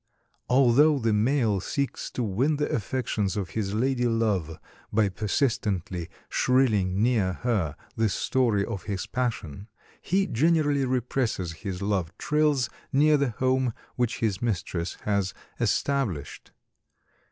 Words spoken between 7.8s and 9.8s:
the story of his passion